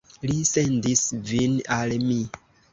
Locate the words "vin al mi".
1.29-2.21